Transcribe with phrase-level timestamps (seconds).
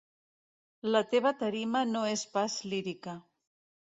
[0.95, 3.15] La teva tarima no és pas lírica.